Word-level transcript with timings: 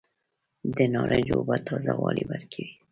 د 0.75 0.77
نارنج 0.93 1.27
اوبه 1.35 1.55
تازه 1.67 1.93
والی 2.01 2.23
ورکوي. 2.31 2.71